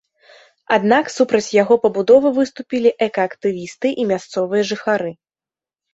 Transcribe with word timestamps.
Аднак 0.77 1.11
супраць 1.17 1.53
яго 1.57 1.77
пабудовы 1.83 2.29
выступілі 2.39 2.95
экаактывісты 3.07 3.87
і 4.05 4.11
мясцовыя 4.13 4.61
жыхары. 4.71 5.11